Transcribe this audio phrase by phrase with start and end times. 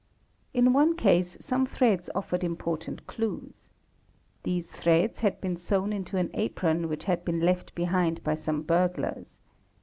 [0.51, 3.69] In one case some threads offered important clues:
[4.41, 8.63] these threads had been sewn into an apron which had been left behind by some
[8.63, 9.41] burglars.